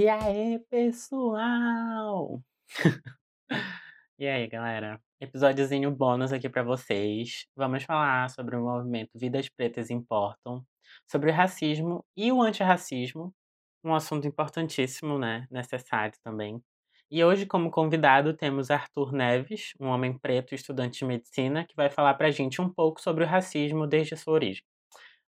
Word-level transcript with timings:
E 0.00 0.08
aí, 0.08 0.58
pessoal? 0.70 2.42
e 4.18 4.26
aí, 4.26 4.46
galera? 4.46 4.98
Episódiozinho 5.20 5.90
bônus 5.90 6.32
aqui 6.32 6.48
para 6.48 6.62
vocês. 6.62 7.44
Vamos 7.54 7.82
falar 7.82 8.30
sobre 8.30 8.56
o 8.56 8.62
movimento 8.62 9.10
Vidas 9.14 9.50
Pretas 9.50 9.90
Importam, 9.90 10.64
sobre 11.06 11.30
o 11.30 11.34
racismo 11.34 12.02
e 12.16 12.32
o 12.32 12.40
antirracismo, 12.40 13.30
um 13.84 13.94
assunto 13.94 14.26
importantíssimo, 14.26 15.18
né? 15.18 15.46
Necessário 15.50 16.18
também. 16.24 16.62
E 17.10 17.22
hoje, 17.22 17.44
como 17.44 17.70
convidado, 17.70 18.32
temos 18.32 18.70
Arthur 18.70 19.12
Neves, 19.12 19.74
um 19.78 19.88
homem 19.88 20.16
preto 20.16 20.54
estudante 20.54 21.00
de 21.00 21.04
medicina, 21.04 21.66
que 21.66 21.76
vai 21.76 21.90
falar 21.90 22.14
pra 22.14 22.30
gente 22.30 22.62
um 22.62 22.72
pouco 22.72 23.02
sobre 23.02 23.24
o 23.24 23.26
racismo 23.26 23.86
desde 23.86 24.16
sua 24.16 24.32
origem. 24.32 24.64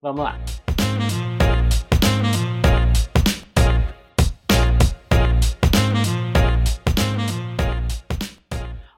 Vamos 0.01 0.25
lá! 0.25 0.37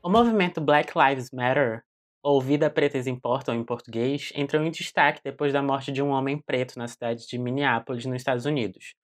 O 0.10 0.12
movimento 0.12 0.60
Black 0.60 0.94
Lives 0.98 1.30
Matter, 1.32 1.84
ou 2.24 2.42
Vida 2.42 2.68
Pretas 2.68 3.06
Importam 3.06 3.54
em 3.54 3.64
português, 3.64 4.32
entrou 4.34 4.64
em 4.64 4.72
destaque 4.72 5.22
depois 5.24 5.54
da 5.54 5.62
morte 5.62 5.92
de 5.92 6.02
um 6.02 6.10
homem 6.10 6.42
preto 6.42 6.80
na 6.80 6.88
cidade 6.88 7.28
de 7.28 7.38
Minneapolis, 7.38 8.06
nos 8.06 8.16
Estados 8.16 8.48
Unidos. 8.48 8.96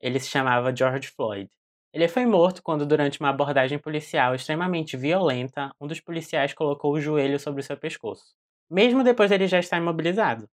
Ele 0.00 0.18
se 0.18 0.28
chamava 0.28 0.74
George 0.74 1.06
Floyd. 1.06 1.48
Ele 1.94 2.08
foi 2.08 2.26
morto 2.26 2.64
quando, 2.64 2.84
durante 2.84 3.20
uma 3.20 3.28
abordagem 3.28 3.78
policial 3.78 4.34
extremamente 4.34 4.96
violenta, 4.96 5.70
um 5.80 5.86
dos 5.86 6.00
policiais 6.00 6.52
colocou 6.52 6.94
o 6.94 7.00
joelho 7.00 7.38
sobre 7.38 7.60
o 7.60 7.64
seu 7.64 7.76
pescoço, 7.76 8.34
mesmo 8.68 9.04
depois 9.04 9.30
dele 9.30 9.46
já 9.46 9.60
estar 9.60 9.76
imobilizado. 9.76 10.48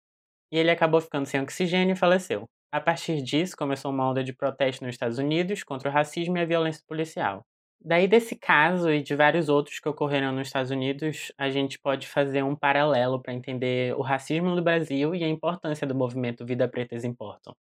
E 0.52 0.57
ele 0.57 0.71
acabou 0.71 0.99
ficando 0.99 1.26
sem 1.26 1.40
oxigênio 1.40 1.93
e 1.93 1.98
faleceu. 1.98 2.43
A 2.70 2.82
partir 2.82 3.21
disso, 3.21 3.55
começou 3.55 3.91
uma 3.91 4.12
onda 4.12 4.21
de 4.21 4.34
protesto 4.34 4.84
nos 4.84 4.93
Estados 4.93 5.20
Unidos 5.20 5.63
contra 5.63 5.90
o 5.90 5.93
racismo 5.93 6.37
e 6.37 6.41
a 6.41 6.46
violência 6.46 6.84
policial. 6.85 7.46
Daí, 7.84 8.07
desse 8.07 8.35
caso 8.35 8.90
e 8.90 9.01
de 9.01 9.15
vários 9.15 9.49
outros 9.49 9.79
que 9.79 9.87
ocorreram 9.87 10.31
nos 10.31 10.48
Estados 10.48 10.71
Unidos, 10.71 11.31
a 11.37 11.49
gente 11.49 11.77
pode 11.77 12.07
fazer 12.07 12.43
um 12.43 12.55
paralelo 12.55 13.21
para 13.21 13.34
entender 13.34 13.95
o 13.95 14.01
racismo 14.01 14.55
no 14.55 14.62
Brasil 14.62 15.13
e 15.13 15.23
a 15.23 15.27
importância 15.27 15.85
do 15.85 15.93
movimento 15.93 16.46
Vida 16.46 16.68
Pretas 16.68 17.03
Importam. 17.03 17.55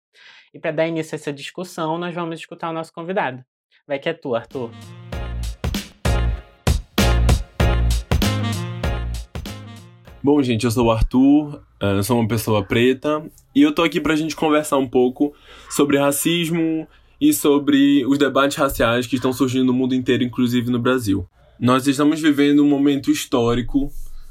E 0.53 0.59
para 0.59 0.71
dar 0.71 0.87
início 0.87 1.15
a 1.15 1.17
essa 1.17 1.33
discussão, 1.33 1.99
nós 1.99 2.15
vamos 2.15 2.39
escutar 2.39 2.71
o 2.71 2.73
nosso 2.73 2.93
convidado. 2.93 3.45
Vai 3.87 3.99
que 3.99 4.09
é 4.09 4.15
tu, 4.15 4.35
Arthur. 4.35 4.71
Bom, 10.23 10.43
gente, 10.43 10.65
eu 10.65 10.71
sou 10.71 10.87
o 10.87 10.91
Arthur, 10.91 11.63
eu 11.79 12.03
sou 12.03 12.19
uma 12.19 12.27
pessoa 12.27 12.65
preta 12.65 13.23
e 13.55 13.61
eu 13.61 13.75
tô 13.75 13.83
aqui 13.83 14.01
pra 14.01 14.17
gente 14.17 14.35
conversar 14.35 14.79
um 14.79 14.89
pouco 14.89 15.35
sobre 15.69 15.99
racismo, 15.99 16.89
e 17.21 17.33
sobre 17.33 18.05
os 18.07 18.19
debates 18.19 18.57
raciais 18.57 19.07
que 19.07 19.17
estão 19.17 19.33
surgindo 19.33 19.67
no 19.67 19.73
mundo 19.73 19.95
inteiro, 19.95 20.25
inclusive 20.25 20.71
no 20.71 20.79
Brasil. 20.79 21.27
Nós 21.59 21.87
estamos 21.87 22.21
vivendo 22.21 22.63
um 22.63 22.69
momento 22.69 23.11
histórico 23.11 23.91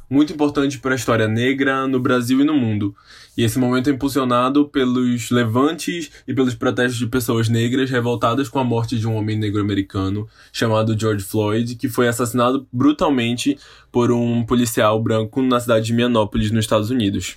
muito 0.09 0.31
importante 0.31 0.78
para 0.78 0.94
a 0.94 0.95
história 0.95 1.28
negra 1.28 1.88
no 1.88 2.00
Brasil 2.00 2.39
e 2.39 2.44
no 2.44 2.54
mundo. 2.54 2.95
E 3.36 3.44
esse 3.44 3.58
momento 3.58 3.89
é 3.89 3.94
impulsionado 3.94 4.67
pelos 4.67 5.31
levantes 5.31 6.11
e 6.28 6.34
pelos 6.34 6.54
protestos 6.54 7.00
de 7.00 7.08
pessoas 7.08 7.50
negras 7.50 7.89
revoltadas 7.89 8.48
com 8.48 8.59
a 8.59 8.64
morte 8.64 9.00
de 9.00 9.08
um 9.08 9.16
homem 9.16 9.38
negro 9.38 9.59
americano 9.59 10.28
chamado 10.52 10.98
George 10.98 11.23
Floyd, 11.23 11.76
que 11.76 11.89
foi 11.89 12.08
assassinado 12.08 12.67
brutalmente 12.72 13.58
por 13.92 14.11
um 14.11 14.45
policial 14.45 15.02
branco 15.02 15.42
na 15.42 15.59
cidade 15.59 15.88
de 15.88 15.94
Minneapolis, 15.94 16.52
nos 16.52 16.66
Estados 16.66 16.92
Unidos. 16.92 17.36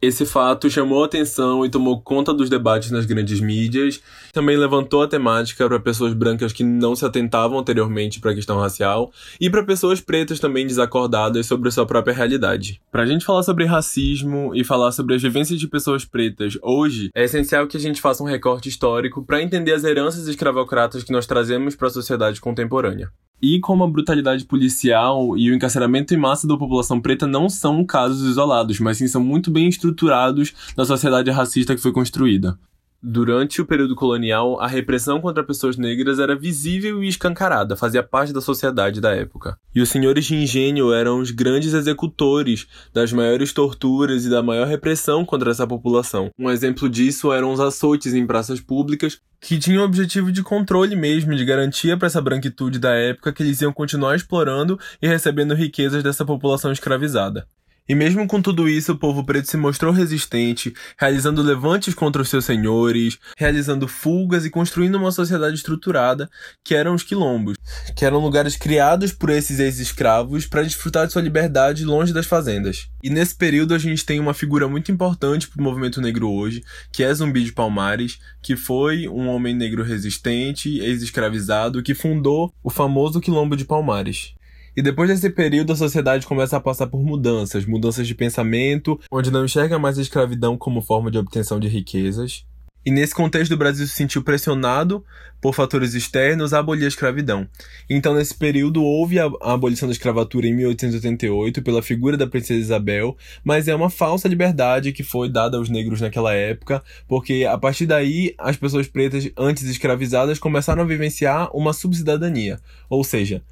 Esse 0.00 0.24
fato 0.24 0.70
chamou 0.70 1.02
atenção 1.02 1.66
e 1.66 1.68
tomou 1.68 2.00
conta 2.00 2.32
dos 2.32 2.48
debates 2.48 2.92
nas 2.92 3.04
grandes 3.04 3.40
mídias. 3.40 4.00
Também 4.32 4.56
levantou 4.56 5.02
a 5.02 5.08
temática 5.08 5.66
para 5.68 5.80
pessoas 5.80 6.14
brancas 6.14 6.52
que 6.52 6.62
não 6.62 6.94
se 6.94 7.04
atentavam 7.04 7.58
anteriormente 7.58 8.20
para 8.20 8.30
a 8.30 8.34
questão 8.34 8.60
racial 8.60 9.10
e 9.40 9.50
para 9.50 9.64
pessoas 9.64 10.00
pretas 10.00 10.38
também 10.38 10.64
desacordadas 10.64 11.46
sobre 11.46 11.68
sua 11.72 11.84
própria 11.84 12.14
realidade. 12.14 12.80
Para 12.92 13.02
a 13.02 13.06
gente 13.06 13.24
falar 13.24 13.42
sobre 13.42 13.64
racismo 13.64 14.52
e 14.54 14.62
falar 14.62 14.92
sobre 14.92 15.16
as 15.16 15.22
vivências 15.22 15.58
de 15.58 15.66
pessoas 15.66 16.04
pretas 16.04 16.56
hoje, 16.62 17.10
é 17.12 17.24
essencial 17.24 17.66
que 17.66 17.76
a 17.76 17.80
gente 17.80 18.00
faça 18.00 18.22
um 18.22 18.26
recorte 18.26 18.68
histórico 18.68 19.24
para 19.24 19.42
entender 19.42 19.72
as 19.72 19.82
heranças 19.82 20.28
escravocratas 20.28 21.02
que 21.02 21.12
nós 21.12 21.26
trazemos 21.26 21.74
para 21.74 21.88
a 21.88 21.90
sociedade 21.90 22.40
contemporânea. 22.40 23.10
E 23.40 23.60
como 23.60 23.84
a 23.84 23.88
brutalidade 23.88 24.44
policial 24.44 25.36
e 25.36 25.50
o 25.50 25.54
encarceramento 25.54 26.12
em 26.12 26.16
massa 26.16 26.46
da 26.46 26.56
população 26.56 27.00
preta 27.00 27.26
não 27.26 27.48
são 27.48 27.84
casos 27.84 28.28
isolados, 28.28 28.80
mas 28.80 28.98
sim 28.98 29.06
são 29.06 29.22
muito 29.22 29.50
bem 29.50 29.68
estruturados 29.68 30.54
na 30.76 30.84
sociedade 30.84 31.30
racista 31.30 31.74
que 31.74 31.80
foi 31.80 31.92
construída. 31.92 32.58
Durante 33.00 33.62
o 33.62 33.64
período 33.64 33.94
colonial, 33.94 34.60
a 34.60 34.66
repressão 34.66 35.20
contra 35.20 35.44
pessoas 35.44 35.76
negras 35.76 36.18
era 36.18 36.34
visível 36.34 37.02
e 37.02 37.08
escancarada, 37.08 37.76
fazia 37.76 38.02
parte 38.02 38.32
da 38.32 38.40
sociedade 38.40 39.00
da 39.00 39.14
época. 39.14 39.56
E 39.72 39.80
os 39.80 39.88
senhores 39.88 40.24
de 40.24 40.34
engenho 40.34 40.92
eram 40.92 41.20
os 41.20 41.30
grandes 41.30 41.74
executores 41.74 42.66
das 42.92 43.12
maiores 43.12 43.52
torturas 43.52 44.26
e 44.26 44.28
da 44.28 44.42
maior 44.42 44.66
repressão 44.66 45.24
contra 45.24 45.52
essa 45.52 45.64
população. 45.64 46.30
Um 46.36 46.50
exemplo 46.50 46.88
disso 46.88 47.32
eram 47.32 47.52
os 47.52 47.60
açoites 47.60 48.14
em 48.14 48.26
praças 48.26 48.60
públicas, 48.60 49.20
que 49.40 49.60
tinham 49.60 49.82
o 49.82 49.86
objetivo 49.86 50.32
de 50.32 50.42
controle 50.42 50.96
mesmo, 50.96 51.36
de 51.36 51.44
garantia 51.44 51.96
para 51.96 52.08
essa 52.08 52.20
branquitude 52.20 52.80
da 52.80 52.94
época 52.94 53.32
que 53.32 53.44
eles 53.44 53.60
iam 53.60 53.72
continuar 53.72 54.16
explorando 54.16 54.76
e 55.00 55.06
recebendo 55.06 55.54
riquezas 55.54 56.02
dessa 56.02 56.24
população 56.24 56.72
escravizada. 56.72 57.46
E 57.88 57.94
mesmo 57.94 58.26
com 58.26 58.42
tudo 58.42 58.68
isso, 58.68 58.92
o 58.92 58.98
povo 58.98 59.24
preto 59.24 59.48
se 59.48 59.56
mostrou 59.56 59.92
resistente, 59.92 60.74
realizando 60.98 61.42
levantes 61.42 61.94
contra 61.94 62.20
os 62.20 62.28
seus 62.28 62.44
senhores, 62.44 63.18
realizando 63.36 63.88
fugas 63.88 64.44
e 64.44 64.50
construindo 64.50 64.96
uma 64.96 65.10
sociedade 65.10 65.56
estruturada, 65.56 66.28
que 66.62 66.74
eram 66.74 66.94
os 66.94 67.02
quilombos, 67.02 67.56
que 67.96 68.04
eram 68.04 68.18
lugares 68.18 68.56
criados 68.56 69.12
por 69.12 69.30
esses 69.30 69.58
ex-escravos 69.58 70.46
para 70.46 70.62
desfrutar 70.62 71.06
de 71.06 71.14
sua 71.14 71.22
liberdade 71.22 71.84
longe 71.84 72.12
das 72.12 72.26
fazendas. 72.26 72.88
E 73.02 73.08
nesse 73.08 73.34
período 73.34 73.74
a 73.74 73.78
gente 73.78 74.04
tem 74.04 74.20
uma 74.20 74.34
figura 74.34 74.68
muito 74.68 74.92
importante 74.92 75.48
para 75.48 75.60
o 75.60 75.64
movimento 75.64 76.00
negro 76.02 76.30
hoje, 76.30 76.62
que 76.92 77.02
é 77.02 77.14
Zumbi 77.14 77.42
de 77.42 77.52
Palmares, 77.52 78.18
que 78.42 78.54
foi 78.54 79.08
um 79.08 79.28
homem 79.28 79.54
negro 79.54 79.82
resistente, 79.82 80.78
ex-escravizado, 80.78 81.82
que 81.82 81.94
fundou 81.94 82.52
o 82.62 82.68
famoso 82.68 83.18
Quilombo 83.18 83.56
de 83.56 83.64
Palmares. 83.64 84.34
E 84.78 84.82
depois 84.82 85.10
desse 85.10 85.28
período, 85.28 85.72
a 85.72 85.76
sociedade 85.76 86.24
começa 86.24 86.56
a 86.56 86.60
passar 86.60 86.86
por 86.86 87.02
mudanças, 87.02 87.66
mudanças 87.66 88.06
de 88.06 88.14
pensamento, 88.14 88.96
onde 89.10 89.28
não 89.28 89.44
enxerga 89.44 89.76
mais 89.76 89.98
a 89.98 90.02
escravidão 90.02 90.56
como 90.56 90.80
forma 90.80 91.10
de 91.10 91.18
obtenção 91.18 91.58
de 91.58 91.66
riquezas. 91.66 92.46
E 92.86 92.90
nesse 92.92 93.12
contexto, 93.12 93.50
o 93.54 93.56
Brasil 93.56 93.84
se 93.88 93.94
sentiu 93.94 94.22
pressionado 94.22 95.04
por 95.40 95.52
fatores 95.52 95.94
externos 95.94 96.54
a 96.54 96.60
abolir 96.60 96.84
a 96.84 96.88
escravidão. 96.88 97.48
Então, 97.90 98.14
nesse 98.14 98.36
período, 98.36 98.84
houve 98.84 99.18
a, 99.18 99.28
abolição 99.42 99.88
da 99.88 99.92
escravatura 99.92 100.46
em 100.46 100.54
1888 100.54 101.60
pela 101.60 101.82
figura 101.82 102.16
da 102.16 102.28
princesa 102.28 102.60
Isabel, 102.60 103.16
mas 103.42 103.66
é 103.66 103.74
uma 103.74 103.90
falsa 103.90 104.28
liberdade 104.28 104.92
que 104.92 105.02
foi 105.02 105.28
dada 105.28 105.56
aos 105.56 105.68
negros 105.68 106.00
naquela 106.00 106.32
época, 106.34 106.84
porque 107.08 107.44
a 107.50 107.58
partir 107.58 107.86
daí 107.86 108.32
as 108.38 108.56
pessoas 108.56 108.86
pretas 108.86 109.28
antes 109.36 109.64
escravizadas 109.64 110.38
começaram 110.38 110.82
a 110.82 110.86
vivenciar 110.86 111.50
uma 111.52 111.72
subcidadania, 111.72 112.60
ou 112.88 113.02
seja, 113.02 113.42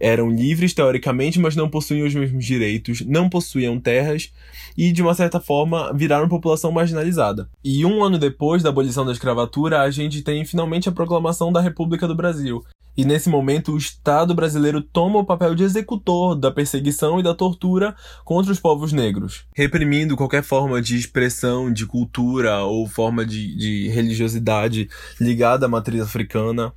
eram 0.00 0.30
livres 0.30 0.72
teoricamente, 0.72 1.38
mas 1.38 1.54
não 1.54 1.68
possuíam 1.68 2.06
os 2.06 2.14
mesmos 2.14 2.44
direitos, 2.44 3.02
não 3.02 3.28
possuíam 3.28 3.78
terras 3.78 4.32
e, 4.76 4.90
de 4.90 5.02
uma 5.02 5.14
certa 5.14 5.38
forma, 5.38 5.92
viraram 5.92 6.28
população 6.28 6.72
marginalizada. 6.72 7.48
E 7.62 7.84
um 7.84 8.02
ano 8.02 8.18
depois 8.18 8.62
da 8.62 8.70
abolição 8.70 9.04
da 9.04 9.12
escravatura, 9.12 9.82
a 9.82 9.90
gente 9.90 10.22
tem 10.22 10.44
finalmente 10.44 10.88
a 10.88 10.92
proclamação 10.92 11.52
da 11.52 11.60
República 11.60 12.08
do 12.08 12.14
Brasil. 12.16 12.64
E 12.96 13.04
nesse 13.04 13.28
momento, 13.28 13.72
o 13.72 13.78
Estado 13.78 14.34
brasileiro 14.34 14.82
toma 14.82 15.20
o 15.20 15.24
papel 15.24 15.54
de 15.54 15.62
executor 15.62 16.34
da 16.34 16.50
perseguição 16.50 17.20
e 17.20 17.22
da 17.22 17.34
tortura 17.34 17.94
contra 18.24 18.52
os 18.52 18.58
povos 18.58 18.92
negros, 18.92 19.44
reprimindo 19.54 20.16
qualquer 20.16 20.42
forma 20.42 20.82
de 20.82 20.96
expressão, 20.96 21.72
de 21.72 21.86
cultura 21.86 22.58
ou 22.64 22.86
forma 22.86 23.24
de, 23.24 23.56
de 23.56 23.88
religiosidade 23.88 24.88
ligada 25.20 25.66
à 25.66 25.68
matriz 25.68 26.00
africana. 26.00 26.72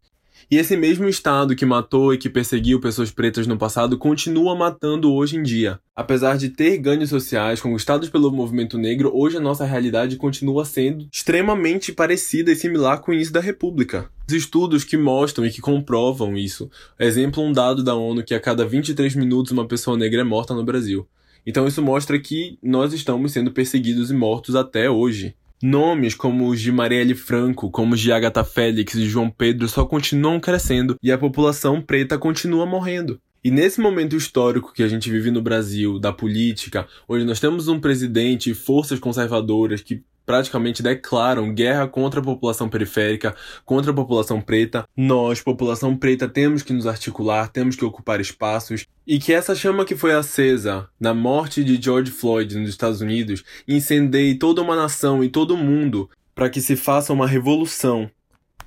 E 0.53 0.57
esse 0.57 0.77
mesmo 0.77 1.09
Estado 1.09 1.55
que 1.55 1.65
matou 1.65 2.13
e 2.13 2.17
que 2.19 2.29
perseguiu 2.29 2.79
pessoas 2.79 3.09
pretas 3.09 3.47
no 3.47 3.57
passado 3.57 3.97
continua 3.97 4.55
matando 4.55 5.11
hoje 5.11 5.35
em 5.35 5.41
dia. 5.41 5.79
Apesar 5.95 6.38
de 6.38 6.50
ter 6.50 6.77
ganhos 6.77 7.09
sociais 7.09 7.59
conquistados 7.59 8.07
pelo 8.07 8.31
movimento 8.31 8.77
negro, 8.77 9.11
hoje 9.15 9.38
a 9.38 9.39
nossa 9.39 9.65
realidade 9.65 10.15
continua 10.15 10.63
sendo 10.63 11.07
extremamente 11.11 11.91
parecida 11.91 12.51
e 12.51 12.55
similar 12.55 13.01
com 13.01 13.11
isso 13.11 13.33
da 13.33 13.39
República. 13.39 14.11
Os 14.27 14.35
estudos 14.35 14.83
que 14.83 14.95
mostram 14.95 15.44
e 15.44 15.50
que 15.50 15.59
comprovam 15.59 16.38
isso. 16.38 16.69
Exemplo, 17.00 17.41
um 17.41 17.51
dado 17.51 17.83
da 17.83 17.95
ONU 17.95 18.23
que 18.23 18.35
a 18.35 18.39
cada 18.39 18.63
23 18.63 19.15
minutos 19.15 19.51
uma 19.51 19.67
pessoa 19.67 19.97
negra 19.97 20.21
é 20.21 20.23
morta 20.23 20.53
no 20.53 20.63
Brasil. 20.63 21.07
Então 21.47 21.65
isso 21.65 21.81
mostra 21.81 22.19
que 22.19 22.59
nós 22.61 22.94
estamos 22.94 23.31
sendo 23.31 23.51
perseguidos 23.51 24.11
e 24.11 24.13
mortos 24.13 24.55
até 24.55 24.88
hoje. 24.88 25.33
Nomes 25.63 26.13
como 26.13 26.50
os 26.50 26.60
de 26.60 26.74
Marielle 26.74 27.15
Franco, 27.15 27.71
como 27.71 27.94
os 27.94 28.01
de 28.01 28.12
Agatha 28.12 28.44
Félix 28.44 28.95
e 28.95 29.06
João 29.06 29.30
Pedro 29.30 29.69
só 29.69 29.86
continuam 29.86 30.38
crescendo 30.38 30.98
e 31.01 31.10
a 31.10 31.18
população 31.18 31.81
preta 31.81 32.18
continua 32.18 32.65
morrendo. 32.65 33.18
E 33.42 33.50
nesse 33.50 33.80
momento 33.80 34.18
histórico 34.18 34.74
que 34.74 34.83
a 34.83 34.89
gente 34.89 35.10
vive 35.10 35.31
no 35.31 35.42
Brasil, 35.42 36.00
da 36.00 36.12
política, 36.12 36.86
onde 37.07 37.24
nós 37.24 37.39
temos 37.39 37.69
um 37.69 37.80
presidente 37.80 38.50
e 38.50 38.54
forças 38.54 39.00
conservadoras 39.00 39.81
que 39.81 40.04
praticamente 40.25 40.83
declaram 40.83 41.54
guerra 41.54 41.88
contra 41.88 42.19
a 42.19 42.24
população 42.24 42.68
periférica, 42.68 43.33
contra 43.63 43.92
a 43.92 43.95
população 43.95 44.42
preta. 44.42 44.86
Nós, 44.98 45.42
população 45.42 45.95
preta, 45.95 46.27
temos 46.27 46.62
que 46.62 46.74
nos 46.74 46.88
articular, 46.88 47.48
temos 47.48 47.77
que 47.77 47.86
ocupar 47.86 48.19
espaços 48.19 48.86
e 49.05 49.19
que 49.19 49.33
essa 49.33 49.53
chama 49.53 49.85
que 49.85 49.95
foi 49.95 50.13
acesa 50.13 50.88
na 51.00 51.13
morte 51.13 51.63
de 51.63 51.81
George 51.81 52.11
Floyd 52.11 52.57
nos 52.57 52.69
Estados 52.69 53.01
Unidos 53.01 53.44
incendeie 53.67 54.35
toda 54.35 54.61
uma 54.61 54.75
nação 54.75 55.23
e 55.23 55.29
todo 55.29 55.53
o 55.55 55.57
mundo 55.57 56.09
para 56.33 56.50
que 56.50 56.61
se 56.61 56.75
faça 56.75 57.13
uma 57.13 57.27
revolução 57.27 58.09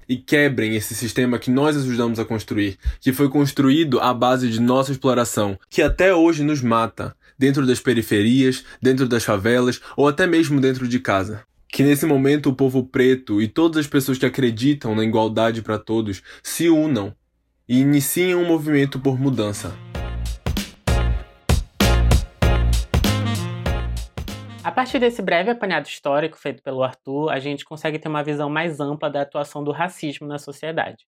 e 0.08 0.16
quebrem 0.16 0.76
esse 0.76 0.94
sistema 0.94 1.38
que 1.38 1.50
nós 1.50 1.76
ajudamos 1.76 2.18
a 2.18 2.24
construir, 2.24 2.78
que 3.00 3.12
foi 3.12 3.28
construído 3.28 3.98
à 4.00 4.14
base 4.14 4.48
de 4.48 4.60
nossa 4.60 4.92
exploração, 4.92 5.58
que 5.68 5.82
até 5.82 6.14
hoje 6.14 6.44
nos 6.44 6.62
mata, 6.62 7.16
dentro 7.38 7.66
das 7.66 7.80
periferias, 7.80 8.64
dentro 8.80 9.08
das 9.08 9.24
favelas 9.24 9.80
ou 9.96 10.06
até 10.06 10.26
mesmo 10.26 10.60
dentro 10.60 10.86
de 10.86 11.00
casa. 11.00 11.42
Que 11.68 11.82
nesse 11.82 12.06
momento 12.06 12.48
o 12.48 12.54
povo 12.54 12.84
preto 12.84 13.42
e 13.42 13.48
todas 13.48 13.78
as 13.78 13.86
pessoas 13.86 14.16
que 14.16 14.26
acreditam 14.26 14.94
na 14.94 15.04
igualdade 15.04 15.60
para 15.60 15.78
todos 15.78 16.22
se 16.42 16.68
unam 16.68 17.12
e 17.68 17.80
iniciem 17.80 18.34
um 18.36 18.46
movimento 18.46 19.00
por 19.00 19.18
mudança. 19.18 19.76
A 24.66 24.72
partir 24.72 24.98
desse 24.98 25.22
breve 25.22 25.48
apanhado 25.48 25.86
histórico 25.86 26.36
feito 26.36 26.60
pelo 26.60 26.82
Arthur, 26.82 27.30
a 27.30 27.38
gente 27.38 27.64
consegue 27.64 28.00
ter 28.00 28.08
uma 28.08 28.24
visão 28.24 28.50
mais 28.50 28.80
ampla 28.80 29.08
da 29.08 29.22
atuação 29.22 29.62
do 29.62 29.70
racismo 29.70 30.26
na 30.26 30.40
sociedade. 30.40 31.06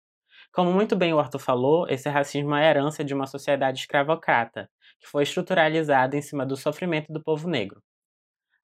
Como 0.53 0.73
muito 0.73 0.95
bem 0.95 1.13
o 1.13 1.19
Arthur 1.19 1.41
falou, 1.41 1.85
esse 1.89 2.09
racismo 2.09 2.55
é 2.55 2.65
a 2.65 2.71
herança 2.71 3.03
de 3.03 3.13
uma 3.13 3.27
sociedade 3.27 3.81
escravocrata, 3.81 4.71
que 5.01 5.09
foi 5.09 5.25
estruturalizada 5.25 6.17
em 6.17 6.23
cima 6.23 6.47
do 6.47 6.57
sofrimento 6.57 7.13
do 7.13 7.21
povo 7.21 7.49
negro. 7.49 7.83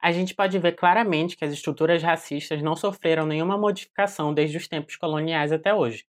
A 0.00 0.12
gente 0.12 0.36
pode 0.36 0.56
ver 0.56 0.76
claramente 0.76 1.36
que 1.36 1.44
as 1.44 1.52
estruturas 1.52 2.00
racistas 2.00 2.62
não 2.62 2.76
sofreram 2.76 3.26
nenhuma 3.26 3.58
modificação 3.58 4.32
desde 4.32 4.56
os 4.56 4.68
tempos 4.68 4.94
coloniais 4.94 5.50
até 5.50 5.74
hoje. 5.74 6.04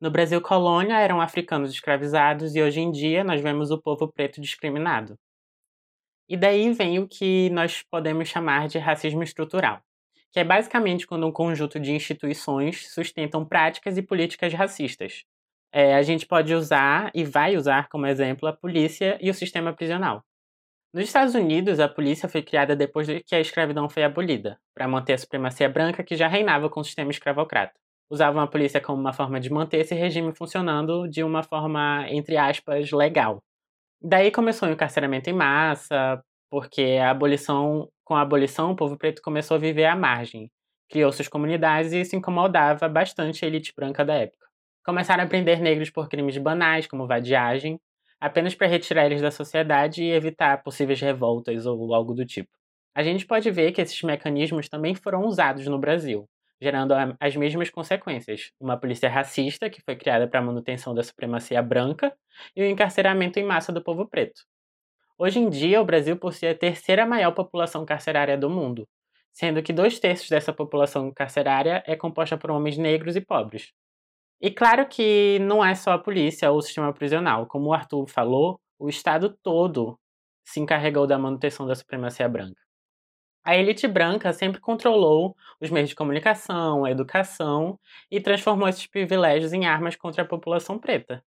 No 0.00 0.10
Brasil 0.10 0.40
colônia 0.40 0.98
eram 0.98 1.20
africanos 1.20 1.70
escravizados 1.72 2.56
e 2.56 2.62
hoje 2.62 2.80
em 2.80 2.90
dia 2.90 3.22
nós 3.22 3.42
vemos 3.42 3.70
o 3.70 3.78
povo 3.78 4.10
preto 4.10 4.40
discriminado. 4.40 5.18
E 6.28 6.36
daí 6.36 6.72
vem 6.72 6.98
o 6.98 7.08
que 7.08 7.48
nós 7.50 7.82
podemos 7.82 8.28
chamar 8.28 8.68
de 8.68 8.78
racismo 8.78 9.22
estrutural, 9.22 9.80
que 10.30 10.38
é 10.38 10.44
basicamente 10.44 11.06
quando 11.06 11.26
um 11.26 11.32
conjunto 11.32 11.80
de 11.80 11.92
instituições 11.92 12.92
sustentam 12.92 13.44
práticas 13.44 13.96
e 13.96 14.02
políticas 14.02 14.52
racistas, 14.52 15.24
é, 15.72 15.94
a 15.94 16.02
gente 16.02 16.26
pode 16.26 16.54
usar 16.54 17.10
e 17.14 17.24
vai 17.24 17.56
usar 17.56 17.88
como 17.88 18.06
exemplo 18.06 18.48
a 18.48 18.52
polícia 18.52 19.18
e 19.20 19.30
o 19.30 19.34
sistema 19.34 19.72
prisional. 19.72 20.24
Nos 20.92 21.04
Estados 21.04 21.34
Unidos, 21.34 21.80
a 21.80 21.88
polícia 21.88 22.28
foi 22.28 22.42
criada 22.42 22.74
depois 22.74 23.06
de 23.06 23.20
que 23.22 23.34
a 23.34 23.40
escravidão 23.40 23.88
foi 23.88 24.04
abolida, 24.04 24.58
para 24.74 24.88
manter 24.88 25.12
a 25.14 25.18
supremacia 25.18 25.68
branca 25.68 26.02
que 26.02 26.16
já 26.16 26.26
reinava 26.28 26.70
com 26.70 26.80
o 26.80 26.84
sistema 26.84 27.10
escravocrata. 27.10 27.74
Usavam 28.10 28.40
a 28.40 28.46
polícia 28.46 28.80
como 28.80 28.98
uma 28.98 29.12
forma 29.12 29.38
de 29.38 29.50
manter 29.50 29.78
esse 29.80 29.94
regime 29.94 30.34
funcionando 30.34 31.06
de 31.08 31.22
uma 31.22 31.42
forma, 31.42 32.06
entre 32.08 32.38
aspas, 32.38 32.90
legal. 32.90 33.42
Daí 34.00 34.30
começou 34.30 34.68
o 34.68 34.72
encarceramento 34.72 35.28
em 35.28 35.32
massa, 35.32 36.22
porque 36.50 36.98
a 37.02 37.10
abolição, 37.10 37.88
com 38.04 38.14
a 38.14 38.22
abolição 38.22 38.70
o 38.70 38.76
povo 38.76 38.96
preto 38.96 39.20
começou 39.20 39.56
a 39.56 39.58
viver 39.60 39.86
à 39.86 39.96
margem, 39.96 40.50
criou 40.88 41.12
suas 41.12 41.28
comunidades 41.28 41.92
e 41.92 42.00
isso 42.00 42.16
incomodava 42.16 42.88
bastante 42.88 43.44
a 43.44 43.48
elite 43.48 43.72
branca 43.76 44.04
da 44.04 44.14
época. 44.14 44.46
Começaram 44.84 45.24
a 45.24 45.26
prender 45.26 45.60
negros 45.60 45.90
por 45.90 46.08
crimes 46.08 46.38
banais, 46.38 46.86
como 46.86 47.06
vadiagem, 47.06 47.78
apenas 48.20 48.54
para 48.54 48.66
retirar 48.68 49.06
eles 49.06 49.20
da 49.20 49.30
sociedade 49.30 50.02
e 50.02 50.10
evitar 50.10 50.62
possíveis 50.62 51.00
revoltas 51.00 51.66
ou 51.66 51.94
algo 51.94 52.14
do 52.14 52.24
tipo. 52.24 52.48
A 52.94 53.02
gente 53.02 53.26
pode 53.26 53.50
ver 53.50 53.72
que 53.72 53.80
esses 53.80 54.00
mecanismos 54.02 54.68
também 54.68 54.94
foram 54.94 55.24
usados 55.24 55.66
no 55.66 55.78
Brasil, 55.78 56.28
gerando 56.60 56.94
as 57.20 57.36
mesmas 57.36 57.70
consequências: 57.70 58.52
uma 58.60 58.76
polícia 58.76 59.08
racista, 59.08 59.70
que 59.70 59.82
foi 59.82 59.96
criada 59.96 60.28
para 60.28 60.40
a 60.40 60.42
manutenção 60.42 60.94
da 60.94 61.02
supremacia 61.02 61.62
branca, 61.62 62.16
e 62.54 62.62
o 62.62 62.66
encarceramento 62.66 63.38
em 63.38 63.44
massa 63.44 63.72
do 63.72 63.82
povo 63.82 64.06
preto. 64.06 64.42
Hoje 65.18 65.40
em 65.40 65.50
dia, 65.50 65.80
o 65.80 65.84
Brasil 65.84 66.16
possui 66.16 66.48
a 66.48 66.54
terceira 66.54 67.04
maior 67.06 67.32
população 67.32 67.84
carcerária 67.84 68.38
do 68.38 68.48
mundo, 68.48 68.86
sendo 69.32 69.62
que 69.62 69.72
dois 69.72 69.98
terços 69.98 70.28
dessa 70.28 70.52
população 70.52 71.12
carcerária 71.12 71.82
é 71.86 71.96
composta 71.96 72.36
por 72.36 72.50
homens 72.50 72.78
negros 72.78 73.16
e 73.16 73.20
pobres. 73.20 73.72
E 74.40 74.50
claro 74.50 74.86
que 74.88 75.38
não 75.40 75.64
é 75.64 75.74
só 75.74 75.92
a 75.92 75.98
polícia 75.98 76.50
ou 76.50 76.58
o 76.58 76.62
sistema 76.62 76.92
prisional. 76.92 77.46
Como 77.46 77.70
o 77.70 77.72
Arthur 77.72 78.06
falou, 78.06 78.60
o 78.78 78.88
Estado 78.88 79.36
todo 79.42 79.98
se 80.44 80.60
encarregou 80.60 81.06
da 81.06 81.18
manutenção 81.18 81.66
da 81.66 81.74
supremacia 81.74 82.28
branca. 82.28 82.67
A 83.44 83.56
elite 83.56 83.88
branca 83.88 84.32
sempre 84.32 84.60
controlou 84.60 85.34
os 85.60 85.70
meios 85.70 85.88
de 85.88 85.94
comunicação, 85.94 86.84
a 86.84 86.90
educação 86.90 87.78
e 88.10 88.20
transformou 88.20 88.68
esses 88.68 88.86
privilégios 88.86 89.52
em 89.52 89.66
armas 89.66 89.96
contra 89.96 90.22
a 90.22 90.26
população 90.26 90.78
preta. 90.78 91.24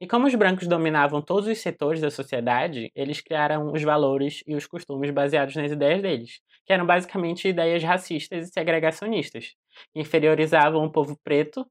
E 0.00 0.06
como 0.06 0.26
os 0.26 0.34
brancos 0.34 0.66
dominavam 0.66 1.20
todos 1.22 1.46
os 1.46 1.58
setores 1.58 2.00
da 2.00 2.10
sociedade, 2.10 2.90
eles 2.94 3.20
criaram 3.20 3.72
os 3.72 3.82
valores 3.82 4.42
e 4.46 4.54
os 4.54 4.66
costumes 4.66 5.10
baseados 5.10 5.54
nas 5.56 5.70
ideias 5.72 6.00
deles, 6.02 6.40
que 6.64 6.72
eram 6.72 6.86
basicamente 6.86 7.48
ideias 7.48 7.82
racistas 7.82 8.48
e 8.48 8.52
segregacionistas, 8.52 9.54
que 9.92 10.00
inferiorizavam 10.00 10.84
o 10.84 10.90
povo 10.90 11.18
preto 11.22 11.66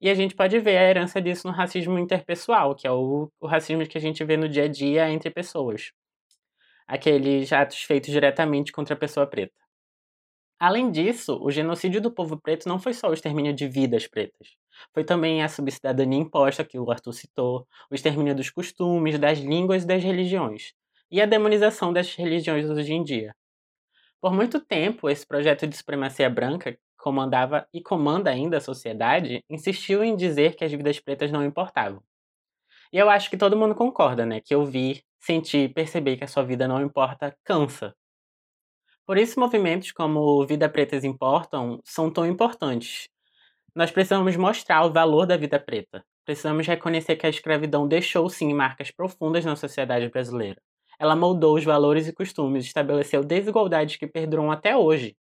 e 0.00 0.10
a 0.10 0.14
gente 0.14 0.34
pode 0.34 0.58
ver 0.60 0.76
a 0.78 0.82
herança 0.82 1.20
disso 1.20 1.46
no 1.46 1.52
racismo 1.52 1.98
interpessoal, 1.98 2.74
que 2.74 2.86
é 2.86 2.90
o, 2.90 3.30
o 3.40 3.46
racismo 3.46 3.86
que 3.86 3.98
a 3.98 4.00
gente 4.00 4.24
vê 4.24 4.36
no 4.36 4.48
dia 4.48 4.64
a 4.64 4.68
dia 4.68 5.10
entre 5.10 5.30
pessoas. 5.30 5.92
Aqueles 6.86 7.52
atos 7.52 7.82
feitos 7.82 8.10
diretamente 8.10 8.72
contra 8.72 8.94
a 8.94 8.98
pessoa 8.98 9.26
preta. 9.26 9.54
Além 10.58 10.90
disso, 10.90 11.38
o 11.42 11.50
genocídio 11.50 12.00
do 12.00 12.10
povo 12.10 12.40
preto 12.40 12.68
não 12.68 12.78
foi 12.78 12.94
só 12.94 13.08
o 13.08 13.12
extermínio 13.12 13.52
de 13.52 13.66
vidas 13.68 14.06
pretas. 14.06 14.56
Foi 14.92 15.04
também 15.04 15.42
a 15.42 15.48
subcidadania 15.48 16.18
imposta, 16.18 16.64
que 16.64 16.78
o 16.78 16.90
Arthur 16.90 17.12
citou, 17.12 17.66
o 17.90 17.94
extermínio 17.94 18.34
dos 18.34 18.50
costumes, 18.50 19.18
das 19.18 19.38
línguas 19.38 19.82
e 19.84 19.86
das 19.86 20.02
religiões, 20.02 20.72
e 21.10 21.20
a 21.20 21.26
demonização 21.26 21.92
dessas 21.92 22.14
religiões 22.14 22.68
hoje 22.68 22.92
em 22.92 23.02
dia. 23.04 23.34
Por 24.20 24.32
muito 24.32 24.58
tempo, 24.60 25.10
esse 25.10 25.26
projeto 25.26 25.66
de 25.66 25.76
supremacia 25.76 26.30
branca, 26.30 26.78
comandava 26.96 27.68
e 27.72 27.82
comanda 27.82 28.30
ainda 28.30 28.56
a 28.56 28.60
sociedade, 28.60 29.44
insistiu 29.50 30.02
em 30.02 30.16
dizer 30.16 30.56
que 30.56 30.64
as 30.64 30.72
vidas 30.72 30.98
pretas 30.98 31.30
não 31.30 31.44
importavam. 31.44 32.02
E 32.92 32.96
eu 32.98 33.10
acho 33.10 33.28
que 33.28 33.36
todo 33.36 33.56
mundo 33.56 33.74
concorda, 33.74 34.24
né? 34.24 34.40
Que 34.40 34.54
ouvir, 34.54 35.04
sentir, 35.24 35.72
perceber 35.72 36.16
que 36.16 36.24
a 36.24 36.28
sua 36.28 36.42
vida 36.44 36.68
não 36.68 36.80
importa 36.82 37.36
cansa. 37.44 37.94
Por 39.06 39.18
isso, 39.18 39.38
movimentos 39.38 39.92
como 39.92 40.46
Vida 40.46 40.68
Pretas 40.68 41.04
Importam 41.04 41.80
são 41.84 42.10
tão 42.10 42.26
importantes. 42.26 43.08
Nós 43.74 43.90
precisamos 43.90 44.36
mostrar 44.36 44.84
o 44.84 44.92
valor 44.92 45.26
da 45.26 45.36
vida 45.36 45.58
preta. 45.60 46.04
Precisamos 46.24 46.66
reconhecer 46.66 47.16
que 47.16 47.26
a 47.26 47.30
escravidão 47.30 47.86
deixou 47.86 48.28
sim 48.30 48.54
marcas 48.54 48.90
profundas 48.90 49.44
na 49.44 49.56
sociedade 49.56 50.08
brasileira. 50.08 50.60
Ela 50.98 51.16
moldou 51.16 51.56
os 51.56 51.64
valores 51.64 52.06
e 52.08 52.12
costumes, 52.12 52.64
estabeleceu 52.64 53.22
desigualdades 53.22 53.96
que 53.96 54.06
perduram 54.06 54.50
até 54.50 54.76
hoje, 54.76 55.16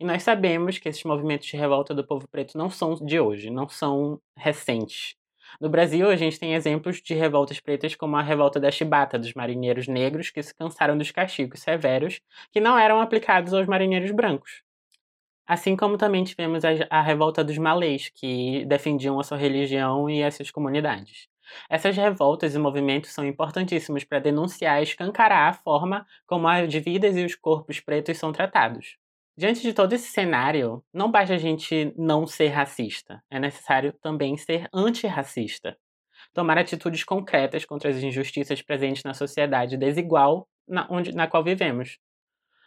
e 0.00 0.04
nós 0.04 0.22
sabemos 0.22 0.78
que 0.78 0.88
esses 0.88 1.04
movimentos 1.04 1.46
de 1.46 1.56
revolta 1.58 1.94
do 1.94 2.06
povo 2.06 2.26
preto 2.26 2.56
não 2.56 2.70
são 2.70 2.94
de 2.94 3.20
hoje, 3.20 3.50
não 3.50 3.68
são 3.68 4.18
recentes. 4.34 5.14
No 5.58 5.68
Brasil, 5.68 6.10
a 6.10 6.16
gente 6.16 6.38
tem 6.38 6.54
exemplos 6.54 7.00
de 7.00 7.14
revoltas 7.14 7.58
pretas 7.60 7.94
como 7.94 8.16
a 8.16 8.22
revolta 8.22 8.60
da 8.60 8.70
chibata 8.70 9.18
dos 9.18 9.32
marinheiros 9.32 9.88
negros 9.88 10.30
que 10.30 10.42
se 10.42 10.54
cansaram 10.54 10.98
dos 10.98 11.10
castigos 11.10 11.60
severos 11.60 12.20
que 12.52 12.60
não 12.60 12.78
eram 12.78 13.00
aplicados 13.00 13.54
aos 13.54 13.66
marinheiros 13.66 14.10
brancos. 14.10 14.62
Assim 15.46 15.76
como 15.76 15.98
também 15.98 16.22
tivemos 16.22 16.62
a, 16.64 17.00
revolta 17.02 17.42
dos 17.42 17.58
malês, 17.58 18.08
que 18.14 18.64
defendiam 18.66 19.18
a 19.18 19.24
sua 19.24 19.36
religião 19.36 20.08
e 20.08 20.22
as 20.22 20.36
suas 20.36 20.50
comunidades. 20.50 21.28
Essas 21.68 21.96
revoltas 21.96 22.54
e 22.54 22.58
movimentos 22.58 23.10
são 23.10 23.26
importantíssimos 23.26 24.04
para 24.04 24.20
denunciar 24.20 24.80
e 24.80 24.84
escancarar 24.84 25.48
a 25.48 25.52
forma 25.52 26.06
como 26.26 26.46
as 26.46 26.72
vidas 26.72 27.16
e 27.16 27.24
os 27.24 27.34
corpos 27.34 27.80
pretos 27.80 28.18
são 28.18 28.32
tratados. 28.32 28.96
Diante 29.36 29.62
de 29.62 29.72
todo 29.72 29.92
esse 29.92 30.10
cenário, 30.10 30.84
não 30.92 31.10
basta 31.10 31.34
a 31.34 31.38
gente 31.38 31.94
não 31.96 32.26
ser 32.26 32.48
racista, 32.48 33.22
é 33.30 33.38
necessário 33.38 33.92
também 34.02 34.36
ser 34.36 34.68
antirracista. 34.72 35.76
Tomar 36.34 36.58
atitudes 36.58 37.02
concretas 37.04 37.64
contra 37.64 37.90
as 37.90 37.96
injustiças 37.96 38.60
presentes 38.60 39.02
na 39.02 39.14
sociedade 39.14 39.76
desigual 39.76 40.46
na, 40.68 40.86
onde, 40.90 41.12
na 41.12 41.26
qual 41.26 41.42
vivemos. 41.42 41.98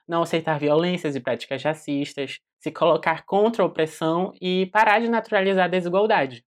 Não 0.08 0.24
aceitar 0.24 0.60
violências 0.60 1.16
e 1.16 1.20
práticas 1.20 1.64
racistas, 1.64 2.40
se 2.60 2.72
colocar 2.72 3.24
contra 3.26 3.64
a 3.64 3.66
opressão 3.66 4.34
e 4.42 4.66
parar 4.68 5.00
de 5.00 5.08
naturalizar 5.08 5.66
a 5.66 5.70
desigualdade. 5.70 6.44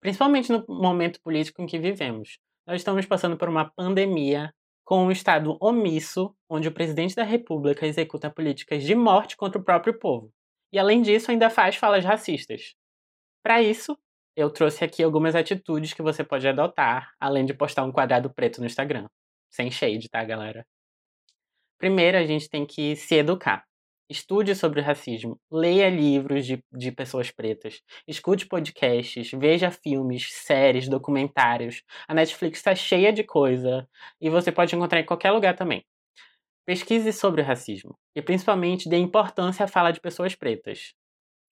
Principalmente 0.00 0.50
no 0.50 0.64
momento 0.68 1.20
político 1.20 1.62
em 1.62 1.66
que 1.66 1.78
vivemos. 1.78 2.38
Nós 2.66 2.80
estamos 2.80 3.06
passando 3.06 3.36
por 3.36 3.48
uma 3.48 3.70
pandemia 3.70 4.52
com 4.92 5.06
um 5.06 5.10
Estado 5.10 5.56
omisso, 5.58 6.36
onde 6.46 6.68
o 6.68 6.70
presidente 6.70 7.14
da 7.14 7.22
República 7.22 7.86
executa 7.86 8.30
políticas 8.30 8.84
de 8.84 8.94
morte 8.94 9.38
contra 9.38 9.58
o 9.58 9.64
próprio 9.64 9.98
povo. 9.98 10.30
E 10.70 10.78
além 10.78 11.00
disso, 11.00 11.30
ainda 11.30 11.48
faz 11.48 11.76
falas 11.76 12.04
racistas. 12.04 12.74
Para 13.42 13.62
isso, 13.62 13.98
eu 14.36 14.50
trouxe 14.50 14.84
aqui 14.84 15.02
algumas 15.02 15.34
atitudes 15.34 15.94
que 15.94 16.02
você 16.02 16.22
pode 16.22 16.46
adotar, 16.46 17.10
além 17.18 17.46
de 17.46 17.54
postar 17.54 17.84
um 17.84 17.90
quadrado 17.90 18.28
preto 18.34 18.60
no 18.60 18.66
Instagram. 18.66 19.08
Sem 19.50 19.70
shade, 19.70 20.10
tá, 20.10 20.22
galera? 20.24 20.62
Primeiro, 21.78 22.18
a 22.18 22.26
gente 22.26 22.46
tem 22.50 22.66
que 22.66 22.94
se 22.94 23.14
educar. 23.14 23.64
Estude 24.12 24.54
sobre 24.54 24.82
racismo, 24.82 25.40
leia 25.50 25.88
livros 25.88 26.44
de, 26.44 26.62
de 26.70 26.92
pessoas 26.92 27.30
pretas, 27.30 27.80
escute 28.06 28.46
podcasts, 28.46 29.30
veja 29.30 29.70
filmes, 29.70 30.30
séries, 30.34 30.86
documentários. 30.86 31.82
A 32.06 32.12
Netflix 32.12 32.58
está 32.58 32.74
cheia 32.74 33.10
de 33.10 33.24
coisa 33.24 33.88
e 34.20 34.28
você 34.28 34.52
pode 34.52 34.76
encontrar 34.76 35.00
em 35.00 35.06
qualquer 35.06 35.30
lugar 35.30 35.56
também. 35.56 35.82
Pesquise 36.66 37.10
sobre 37.10 37.40
o 37.40 37.44
racismo 37.44 37.98
e 38.14 38.20
principalmente 38.20 38.86
dê 38.86 38.98
importância 38.98 39.64
à 39.64 39.68
fala 39.68 39.90
de 39.90 39.98
pessoas 39.98 40.34
pretas. 40.34 40.92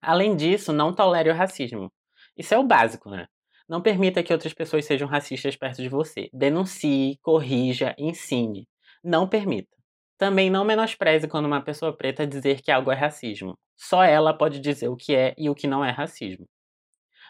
Além 0.03 0.37
disso, 0.37 0.75
não 0.75 0.95
tolere 0.95 1.31
o 1.31 1.35
racismo. 1.35 1.91
Isso 2.37 2.53
é 2.53 2.59
o 2.59 2.67
básico, 2.67 3.09
né? 3.09 3.29
Não 3.67 3.81
permita 3.81 4.23
que 4.23 4.33
outras 4.33 4.53
pessoas 4.53 4.85
sejam 4.85 5.09
racistas 5.09 5.57
perto 5.57 5.81
de 5.81 5.89
você. 5.89 6.29
Denuncie, 6.35 7.19
corrija, 7.23 7.95
ensine. 7.97 8.69
Não 9.03 9.27
permita. 9.27 9.82
Também 10.19 10.51
não 10.51 10.65
menospreze 10.65 11.27
quando 11.27 11.47
uma 11.47 11.61
pessoa 11.61 11.97
preta 11.97 12.27
dizer 12.27 12.61
que 12.61 12.71
algo 12.71 12.93
é 12.93 12.95
racismo. 12.95 13.59
Só 13.77 14.05
ela 14.05 14.33
pode 14.33 14.61
dizer 14.61 14.89
o 14.89 14.97
que 14.97 15.15
é 15.15 15.35
e 15.37 15.51
o 15.51 15.55
que 15.55 15.67
não 15.67 15.85
é 15.85 15.91
racismo. 15.91 16.47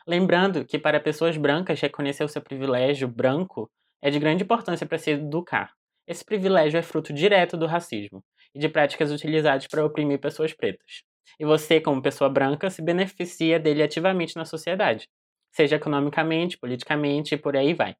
Lembrando 0.06 0.64
que 0.64 0.78
para 0.78 1.00
pessoas 1.00 1.36
brancas 1.36 1.80
reconhecer 1.80 2.24
o 2.24 2.28
seu 2.28 2.42
privilégio 2.42 3.08
branco 3.08 3.70
é 4.02 4.10
de 4.10 4.18
grande 4.18 4.42
importância 4.42 4.86
para 4.86 4.98
se 4.98 5.12
educar. 5.12 5.72
Esse 6.06 6.24
privilégio 6.24 6.78
é 6.78 6.82
fruto 6.82 7.12
direto 7.12 7.56
do 7.56 7.66
racismo 7.66 8.22
e 8.54 8.58
de 8.58 8.68
práticas 8.68 9.10
utilizadas 9.12 9.66
para 9.68 9.84
oprimir 9.84 10.20
pessoas 10.20 10.52
pretas. 10.52 11.02
E 11.38 11.46
você, 11.46 11.80
como 11.80 12.02
pessoa 12.02 12.28
branca, 12.28 12.68
se 12.68 12.82
beneficia 12.82 13.58
dele 13.58 13.82
ativamente 13.82 14.36
na 14.36 14.44
sociedade, 14.44 15.08
seja 15.52 15.76
economicamente, 15.76 16.58
politicamente 16.58 17.34
e 17.34 17.38
por 17.38 17.56
aí 17.56 17.72
vai. 17.72 17.94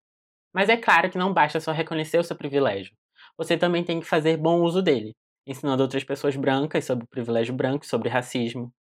Mas 0.52 0.68
é 0.68 0.76
claro 0.76 1.08
que 1.08 1.16
não 1.16 1.32
basta 1.32 1.60
só 1.60 1.72
reconhecer 1.72 2.18
o 2.18 2.24
seu 2.24 2.36
privilégio 2.36 2.92
você 3.36 3.56
também 3.56 3.84
tem 3.84 4.00
que 4.00 4.06
fazer 4.06 4.36
bom 4.36 4.62
uso 4.62 4.82
dele, 4.82 5.14
ensinando 5.46 5.82
outras 5.82 6.04
pessoas 6.04 6.36
brancas 6.36 6.84
sobre 6.84 7.04
o 7.04 7.08
privilégio 7.08 7.54
branco, 7.54 7.86
sobre 7.86 8.08
racismo. 8.08 8.72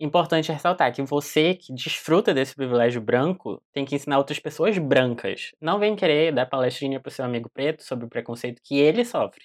Importante 0.00 0.50
ressaltar 0.50 0.92
que 0.94 1.02
você 1.02 1.54
que 1.54 1.74
desfruta 1.74 2.32
desse 2.34 2.54
privilégio 2.54 3.00
branco 3.02 3.62
tem 3.72 3.84
que 3.84 3.94
ensinar 3.94 4.18
outras 4.18 4.38
pessoas 4.38 4.78
brancas. 4.78 5.52
Não 5.60 5.78
vem 5.78 5.94
querer 5.94 6.32
dar 6.32 6.46
palestrinha 6.46 6.98
para 7.00 7.10
o 7.10 7.12
seu 7.12 7.24
amigo 7.24 7.50
preto 7.52 7.82
sobre 7.84 8.06
o 8.06 8.08
preconceito 8.08 8.62
que 8.64 8.78
ele 8.78 9.04
sofre. 9.04 9.44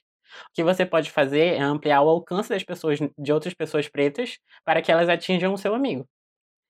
O 0.50 0.54
que 0.54 0.64
você 0.64 0.86
pode 0.86 1.12
fazer 1.12 1.56
é 1.56 1.60
ampliar 1.62 2.02
o 2.02 2.10
alcance 2.10 2.50
das 2.50 2.64
pessoas 2.64 3.00
de 3.18 3.34
outras 3.34 3.54
pessoas 3.54 3.88
pretas 3.90 4.40
para 4.64 4.82
que 4.82 4.92
elas 4.92 5.10
atinjam 5.10 5.54
o 5.54 5.58
seu 5.58 5.76
amigo. 5.76 6.08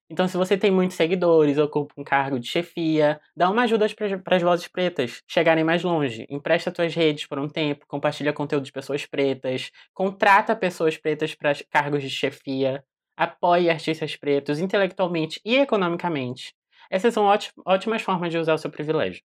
Então, 0.09 0.27
se 0.27 0.37
você 0.37 0.55
tem 0.55 0.69
muitos 0.69 0.95
seguidores, 0.95 1.57
ocupa 1.57 1.93
um 1.97 2.03
cargo 2.03 2.39
de 2.39 2.47
chefia, 2.47 3.19
dá 3.35 3.49
uma 3.49 3.63
ajuda 3.63 3.87
para 4.23 4.35
as 4.35 4.41
vozes 4.43 4.67
pretas 4.67 5.23
chegarem 5.27 5.63
mais 5.63 5.83
longe. 5.83 6.27
Empresta 6.29 6.71
suas 6.73 6.93
redes 6.93 7.25
por 7.25 7.39
um 7.39 7.49
tempo, 7.49 7.87
compartilha 7.87 8.31
conteúdo 8.31 8.65
de 8.65 8.71
pessoas 8.71 9.05
pretas, 9.05 9.71
contrata 9.93 10.55
pessoas 10.55 10.95
pretas 10.95 11.33
para 11.33 11.53
cargos 11.71 12.03
de 12.03 12.09
chefia, 12.09 12.83
apoie 13.17 13.69
artistas 13.69 14.15
pretos 14.15 14.59
intelectualmente 14.59 15.41
e 15.43 15.55
economicamente. 15.55 16.53
Essas 16.89 17.13
são 17.13 17.25
ótimas 17.65 18.01
formas 18.03 18.31
de 18.31 18.37
usar 18.37 18.53
o 18.53 18.57
seu 18.59 18.69
privilégio. 18.69 19.23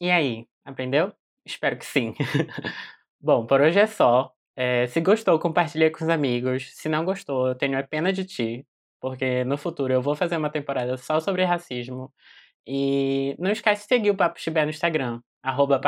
E 0.00 0.10
aí, 0.10 0.46
aprendeu? 0.64 1.12
Espero 1.44 1.76
que 1.76 1.84
sim. 1.84 2.14
Bom, 3.20 3.46
por 3.46 3.60
hoje 3.60 3.78
é 3.80 3.86
só. 3.86 4.32
É, 4.56 4.86
se 4.86 5.00
gostou, 5.00 5.38
compartilhe 5.38 5.90
com 5.90 6.04
os 6.04 6.10
amigos. 6.10 6.70
Se 6.74 6.88
não 6.88 7.04
gostou, 7.04 7.48
eu 7.48 7.54
tenho 7.54 7.78
a 7.78 7.82
pena 7.82 8.12
de 8.12 8.24
ti. 8.24 8.66
Porque 9.00 9.44
no 9.44 9.56
futuro 9.56 9.92
eu 9.92 10.02
vou 10.02 10.14
fazer 10.14 10.36
uma 10.36 10.50
temporada 10.50 10.96
só 10.96 11.20
sobre 11.20 11.44
racismo. 11.44 12.12
E 12.66 13.34
não 13.38 13.50
esquece 13.50 13.82
de 13.82 13.88
seguir 13.88 14.10
o 14.10 14.16
Papo 14.16 14.38
Chibé 14.40 14.64
no 14.64 14.70
Instagram, 14.70 15.20
arroba 15.42 15.80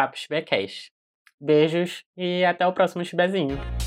Beijos 1.40 2.04
e 2.16 2.44
até 2.44 2.66
o 2.66 2.72
próximo 2.72 3.04
Chibezinho. 3.04 3.81